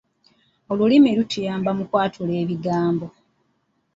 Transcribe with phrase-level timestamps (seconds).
[0.71, 3.07] Olulimi lutuyamba mu kwatula ebigambo.